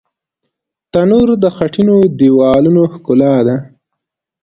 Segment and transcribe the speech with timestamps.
[0.91, 3.55] تنور د خټینو دیوالونو ښکلا ده